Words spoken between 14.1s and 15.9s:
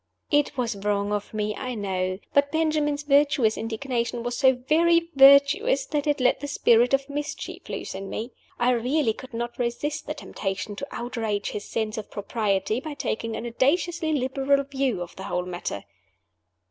liberal view of the whole matter.